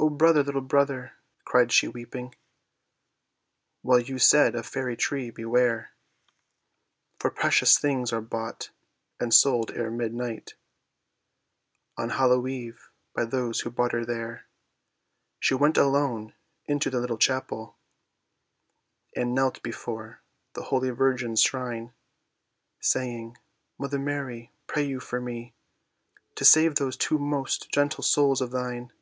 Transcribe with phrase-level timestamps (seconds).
[0.00, 1.14] "O brother, little brother,"
[1.46, 2.34] cried she weeping,
[3.82, 5.92] "Well you said of fairy tree beware,
[7.18, 8.68] For precious things are bought
[9.18, 10.56] and sold ere mid night,
[11.96, 14.44] On Hallow eve, by those who barter there."
[15.40, 16.34] She went alone
[16.66, 17.78] into the little chapel,
[19.16, 20.20] And knelt before
[20.52, 21.94] the holy virgin's shrine,
[22.78, 23.38] Saying,
[23.78, 25.54] "Mother Mary, pray you for me,
[26.34, 28.92] To save those two most gentle souls of thine."